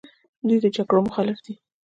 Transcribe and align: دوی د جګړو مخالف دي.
دوی 0.47 0.57
د 0.61 0.65
جګړو 0.75 0.99
مخالف 1.07 1.37
دي. 1.45 1.53